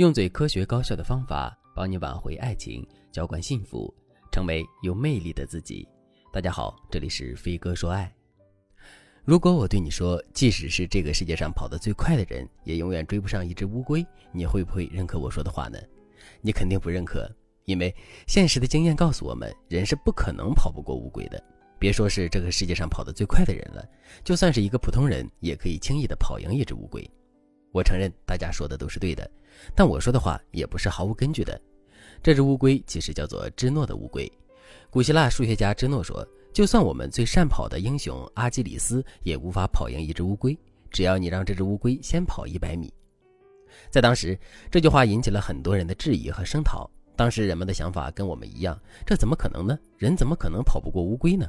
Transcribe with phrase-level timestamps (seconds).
[0.00, 3.94] 用最科学高效的方法帮你挽回爱情，浇灌幸福，
[4.32, 5.86] 成为有魅力的自己。
[6.32, 8.10] 大家好，这里是飞哥说爱。
[9.26, 14.02] 如果我对你说，即使是这个世界上跑得最快的人，也永远追不上一只乌龟，
[14.32, 15.78] 你会不会认可我说的话呢？
[16.40, 17.30] 你肯定不认可，
[17.66, 17.94] 因为
[18.26, 21.38] 现实的经验告诉我们，人是不可能跑不过乌龟的。
[21.78, 23.86] 别说是这个世界上跑得最快的人了，
[24.24, 27.06] 就算是一个普通人，也可以轻易的跑赢一只乌龟。
[27.72, 29.30] 我承认大家说的都是对的，
[29.74, 31.60] 但我说的话也不是毫无根据的。
[32.22, 34.30] 这只乌龟其实叫做芝诺的乌龟。
[34.90, 40.56] 古希腊数学家芝诺说：“就算我们最善跑的英雄阿基里斯，也无法跑赢一只乌龟。
[40.90, 42.92] 只要你让这只乌龟先跑一百米。”
[43.88, 44.38] 在当时，
[44.70, 46.90] 这句话引起了很多人的质疑和声讨。
[47.16, 49.78] 当时人们的想法跟我们一样：这怎么可能呢？
[49.96, 51.48] 人怎么可能跑不过乌龟呢？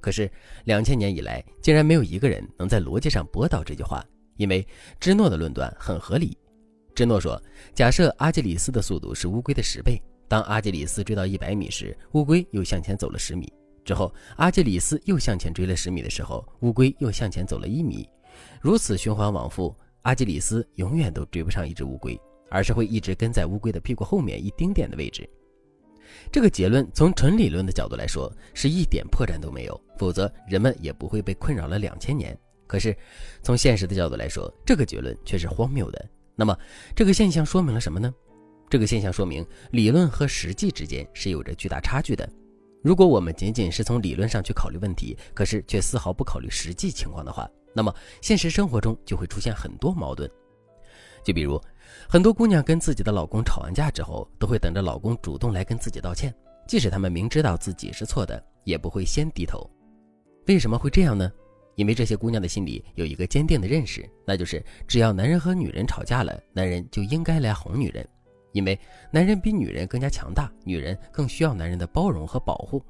[0.00, 0.28] 可是
[0.64, 4.04] 两千年以来，竟然没有一个人能在逻辑上驳倒这句话。
[4.36, 4.66] 因为
[5.00, 6.36] 芝诺的论断很合理。
[6.94, 7.42] 芝诺说
[7.74, 13.46] ：“假设阿基里斯的速度是乌龟的十倍，当阿基里斯追到一百米时，乌龟又向前走了十米；
[13.82, 18.06] 之后，阿基里斯又向前追了十米的时候，乌龟又向前走了一米。
[18.60, 25.28] 如此循环往复，阿基里斯永远都追不上一只乌龟，而是会一直跟在乌龟的屁股后面一丁点的位置。
[26.30, 32.38] 这个结论从纯理论的角度来说是一点破绽都没有，否则人们也不会被困扰了两千年。”
[32.72, 32.96] 可是，
[33.42, 36.08] 从现实的角度来说，这个结论却是荒谬的。
[36.34, 36.58] 那么，
[36.96, 38.10] 这个现象说明了什么呢？
[38.70, 42.26] 这个现象说明理论和实际之间是有着巨大差距的。
[42.82, 50.26] 如果我们仅仅是从理论上去考虑问题，可是却丝毫不考虑实际情况的话，那么现实生活中就会出现很多矛盾。
[51.22, 51.60] 就比如，
[52.08, 56.34] 很多姑娘跟自己的老公吵完架之后，都会等着老公主动来跟自己道歉，
[56.66, 59.70] 即使他们明知道自己是错的，也不会先低头。
[60.46, 61.30] 为什么会这样呢？
[61.74, 68.06] 因为这些姑娘的心里有一个坚定的认识，那就是只要男人和女人吵架了，男人就应该来哄女人，
[68.52, 68.78] 因为
[69.10, 72.82] 男人比女人更加强大，女人更需要男人的包容和保护。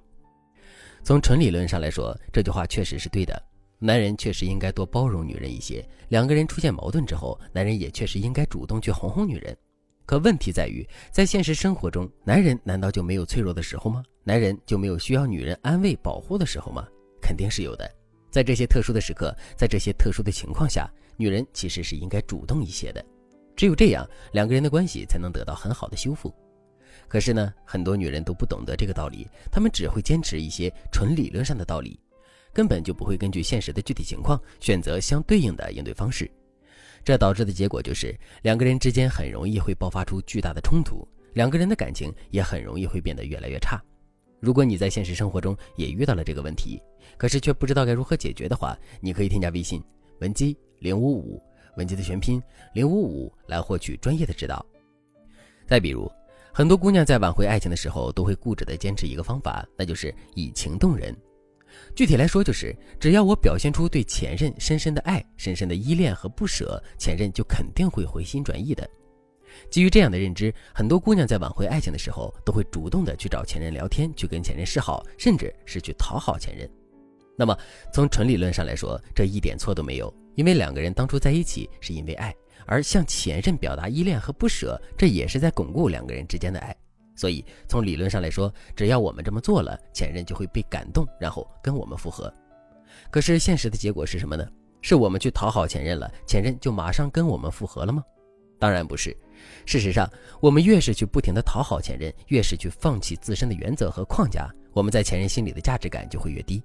[1.05, 3.41] 从纯理论上来说，这句话确实是对的，
[3.79, 5.85] 男人确实应该多包容女人一些。
[6.09, 9.56] 两个人出现矛盾之后，男人也确实应该主动去哄哄女人。
[10.05, 14.03] 可问题在于，在现实生活中，男人难道就没有脆弱的时候吗？
[14.25, 16.87] 男人就没有需要女人安慰保护的时候吗？
[17.21, 17.89] 肯定是有的。
[18.32, 23.04] 在这些特殊的时刻，在这些特殊的情况下，女人其实是应该主动一些的。
[23.54, 26.34] 只有这样，两个人的关系才能得到很好的修复。
[27.06, 32.00] 可是呢，很多女人都不懂得这个道理，她们只会坚持一些纯理论上的道理，
[32.54, 36.31] 根本就不会根据现实的具体情况选择相对应的应对方式。
[37.04, 43.78] 这导致的结果就是，两个人之间很容易会爆发出巨大的冲突，两个人的感情也很容易会变得越来越差。
[44.43, 46.83] 如果你在现实生活中也遇到了这个问题，
[47.17, 49.81] 可是却不知道该如何解决的话，你可以添加微信
[50.19, 51.41] 文姬零五五，
[51.77, 52.43] 文姬的全拼
[52.75, 54.67] 零五五来获取专业的指导。
[55.65, 56.11] 再比如，
[56.53, 61.17] 很多姑娘在挽回爱情的时候，都会固执的坚持一个方法，那就是以情动人。
[61.95, 68.91] 具体来说，就是只要我表现出对前任深深的爱、深深的依恋和不舍，前任就肯定会回心转意的。
[69.71, 76.69] 基于这样的认知，很多姑娘在挽回爱情的时候，都会主动的去找前任聊天，去跟前任示好，甚至是去讨好前任。
[77.37, 77.57] 那么，
[77.93, 82.35] 从纯理论上来说，这一点错都没有，因为两个人当初在一起是因为爱，
[82.67, 86.77] 而向前任表达依恋和不舍，这也是在巩固两个人之间的爱。
[87.15, 92.33] 所以，从理论上来说，只要我们这么做了，前任就会被感动，然后跟我们复合。
[93.11, 94.47] 可是现实的结果是什么呢？
[94.81, 98.03] 是我们去讨好前任了，前任就马上跟我们复合了吗？
[98.62, 99.11] 当然不是。
[99.67, 100.09] 事实上，
[100.41, 106.62] 我们越是去不停的讨好前任，越是去放弃自身的原则和框架，我们在前任心里的价值感就会越低。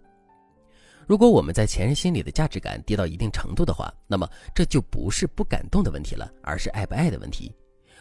[1.08, 7.52] 如果我们在前任心里的价值感低到一定程度的话，那么这就不是不感动的问题了，而是爱不爱的问题。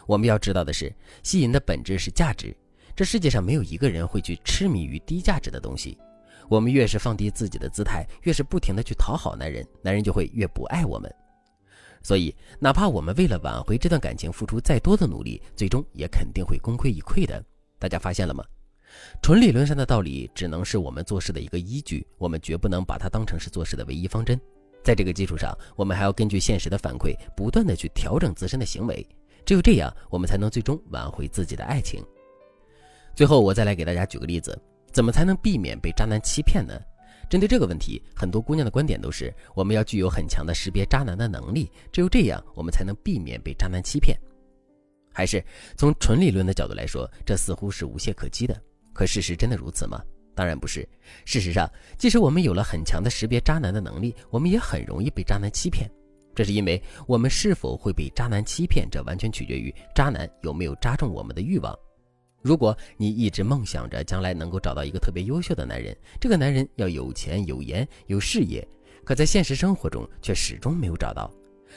[0.06, 2.54] 我们要知道的是，吸引的本质是价值。
[2.94, 5.96] 这世界上没有一个人会去痴迷于低价值的东西。
[6.50, 11.10] 我们越是放低自己的姿态，越是不停的去讨好男人，男人就会越不爱我们。
[12.06, 17.44] 所以，哪怕我们为了挽回这段感情付出再多的努力，最终也肯定会功亏一篑的。
[17.80, 18.44] 大家发现了吗？
[19.20, 24.40] 纯理论上的道理只能是我们做事的一个依据，我们绝不能把它当成是做事的唯一方针。
[24.84, 29.04] 在这个基础上，我们还要根据现实的反馈，不断的去调整自身的行为。
[29.44, 32.00] 只有这样，我们才能最终挽回自己的爱情。
[33.16, 34.56] 最后，我再来给大家举个例子，
[34.92, 36.80] 怎么才能避免被渣男欺骗呢？
[37.28, 44.16] 针对这个问题，很多姑娘的观点都是：我们要具有很强的识别渣男的能力，只有这样，我们才能避免被渣男欺骗。
[45.12, 45.42] 还是
[45.76, 48.60] 从纯理论的角度来说，这似乎是无懈可击的。
[48.92, 50.02] 可事实真的如此吗？
[50.34, 50.86] 当然不是。
[51.24, 55.90] 事实上，即使我们有了很强的识别渣男的能力，我们也很容易被渣男欺骗。
[56.34, 61.74] 这是因为我们是否会被渣男欺骗，这完全取决于渣男有没有扎中我们的欲望。
[62.42, 68.66] 如果你一直梦想着将来能够找到一个特别优秀的男人，这个男人要有钱、有颜、有事业，
[69.04, 71.30] 可在现实生活中却始终没有找到。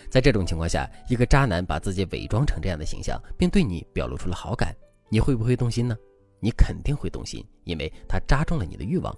[0.09, 4.75] 在这种情况下，一个渣男把自己伪装成这样的形象，并对你表露出了好感，
[5.09, 5.97] 你会不会动心呢？
[6.39, 9.13] 你肯定会动心，因为他扎中了你的欲望。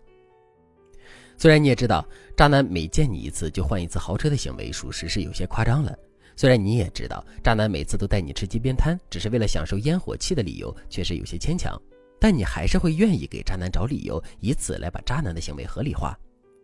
[1.37, 5.95] 虽然你也知道，渣男每见你一次就换一次豪车的行为，属实是有些夸张了。
[6.35, 11.79] 虽然你也知道，渣男每次都带你吃街边摊，只是为了享受烟火气的理由，确实有些牵强。
[12.19, 16.17] 但你还是会愿意给渣男找理由，以此来把渣男的行为合理化。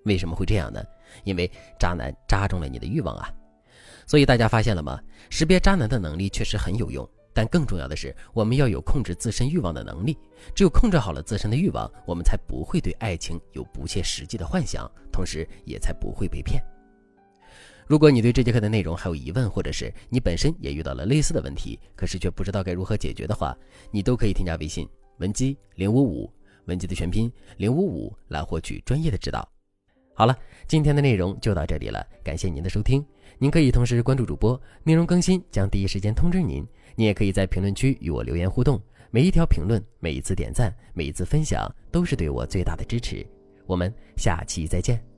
[0.05, 0.83] 为什么会这样呢？
[1.23, 1.49] 因为
[1.79, 3.29] 渣男扎中了你的欲望啊！
[4.05, 4.99] 所以大家发现了吗？
[5.29, 7.07] 识别渣男的能力确实很有用。
[7.33, 10.17] 但更重要的是，我们要有控制自身欲望的能力。
[10.55, 16.63] 只有控制好了自身的欲望，我们才不会对爱情有不切实际的幻想，同时也才不会被骗。
[17.87, 23.57] 如果你对这节课的内容还有疑问，或者是你本身也遇到了类似的问题，可是却不知道该如何解决的话，
[23.91, 24.85] 你都可以添加微信
[25.19, 26.29] 文姬零五五，
[26.65, 29.47] 文姬的全拼零五五，来获取专业的指导。
[30.13, 30.37] 好了，
[30.67, 33.05] 今天的内容就到这里了，感谢您的收听。
[33.39, 36.65] 您可以同时关注主播，内容更新将第一时间通知您。
[36.95, 38.81] 你也可以在评论区与我留言互动，
[39.11, 43.25] 每一条评论、每一次点赞、每一次分享，都是对我最大的支持。
[43.65, 45.16] 我们下期再见。